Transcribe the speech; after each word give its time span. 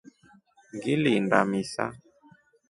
Ngilinda 0.75 1.39
misa. 1.49 1.85